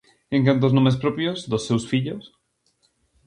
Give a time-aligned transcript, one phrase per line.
[0.35, 2.23] En canto aos nomes propios dos seus fillos: